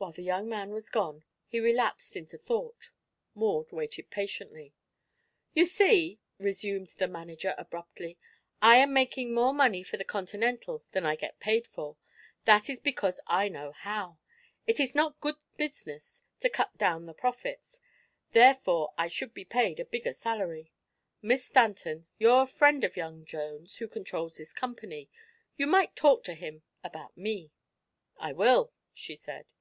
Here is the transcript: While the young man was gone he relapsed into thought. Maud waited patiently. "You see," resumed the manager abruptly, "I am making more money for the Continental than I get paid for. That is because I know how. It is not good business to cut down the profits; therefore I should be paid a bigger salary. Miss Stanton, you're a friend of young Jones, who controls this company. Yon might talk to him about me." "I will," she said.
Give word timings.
While 0.00 0.12
the 0.12 0.22
young 0.22 0.48
man 0.48 0.70
was 0.70 0.90
gone 0.90 1.24
he 1.48 1.58
relapsed 1.58 2.14
into 2.16 2.38
thought. 2.38 2.92
Maud 3.34 3.72
waited 3.72 4.10
patiently. 4.10 4.72
"You 5.54 5.64
see," 5.64 6.20
resumed 6.38 6.90
the 6.98 7.08
manager 7.08 7.52
abruptly, 7.58 8.16
"I 8.62 8.76
am 8.76 8.92
making 8.92 9.34
more 9.34 9.52
money 9.52 9.82
for 9.82 9.96
the 9.96 10.04
Continental 10.04 10.84
than 10.92 11.04
I 11.04 11.16
get 11.16 11.40
paid 11.40 11.66
for. 11.66 11.96
That 12.44 12.70
is 12.70 12.78
because 12.78 13.20
I 13.26 13.48
know 13.48 13.72
how. 13.72 14.18
It 14.68 14.78
is 14.78 14.94
not 14.94 15.18
good 15.18 15.34
business 15.56 16.22
to 16.38 16.48
cut 16.48 16.78
down 16.78 17.06
the 17.06 17.12
profits; 17.12 17.80
therefore 18.30 18.94
I 18.96 19.08
should 19.08 19.34
be 19.34 19.44
paid 19.44 19.80
a 19.80 19.84
bigger 19.84 20.12
salary. 20.12 20.70
Miss 21.22 21.44
Stanton, 21.44 22.06
you're 22.18 22.42
a 22.42 22.46
friend 22.46 22.84
of 22.84 22.96
young 22.96 23.24
Jones, 23.24 23.78
who 23.78 23.88
controls 23.88 24.36
this 24.36 24.52
company. 24.52 25.10
Yon 25.56 25.70
might 25.70 25.96
talk 25.96 26.22
to 26.22 26.34
him 26.34 26.62
about 26.84 27.16
me." 27.16 27.50
"I 28.16 28.32
will," 28.32 28.72
she 28.94 29.16
said. 29.16 29.52